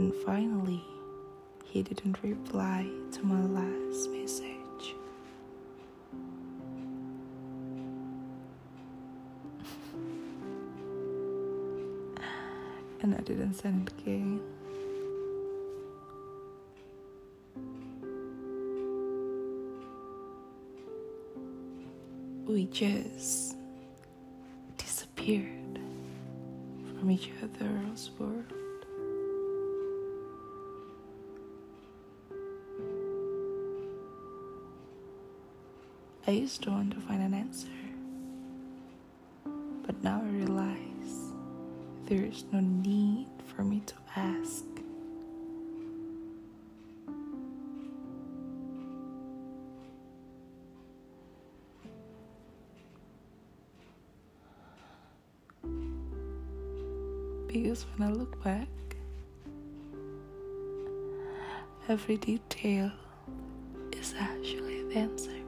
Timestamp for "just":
22.64-23.54